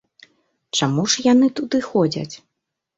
Чаму 0.79 1.03
ж 1.17 1.27
яны 1.27 1.53
туды 1.63 1.85
ходзяць? 1.93 2.31